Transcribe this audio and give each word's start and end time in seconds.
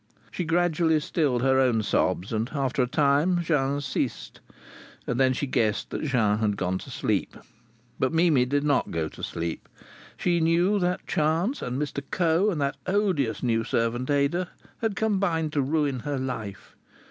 She 0.31 0.45
gradually 0.45 0.99
stilled 0.99 1.43
her 1.43 1.59
own 1.59 1.83
sobs, 1.83 2.33
and 2.33 2.49
after 2.53 2.81
a 2.81 2.87
time 2.87 3.43
Jean's 3.43 3.85
ceased. 3.85 4.39
And 5.05 5.19
then 5.19 5.31
she 5.31 5.45
guessed 5.45 5.91
that 5.91 6.01
Jean 6.05 6.39
had 6.39 6.57
gone 6.57 6.79
to 6.79 6.89
sleep. 6.89 7.37
But 7.99 8.11
Mimi 8.11 8.45
did 8.47 8.63
not 8.63 8.89
go 8.89 9.07
to 9.09 9.21
sleep. 9.21 9.69
She 10.17 10.39
knew 10.39 10.79
that 10.79 11.05
chance, 11.05 11.61
and 11.61 11.79
Mr 11.79 12.01
Coe, 12.09 12.49
and 12.49 12.59
that 12.59 12.77
odious 12.87 13.43
new 13.43 13.63
servant, 13.63 14.09
Ada, 14.09 14.49
had 14.79 14.95
combined 14.95 15.53
to 15.53 15.61
ruin 15.61 15.99
her 15.99 16.17
life. 16.17 16.75